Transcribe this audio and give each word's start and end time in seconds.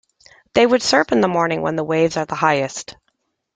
They 0.55 0.65
would 0.65 0.81
surf 0.81 1.11
in 1.11 1.21
the 1.21 1.27
mornings, 1.27 1.61
when 1.61 1.75
the 1.75 1.83
waves 1.83 2.15
were 2.15 2.25
the 2.25 2.33
highest. 2.33 2.95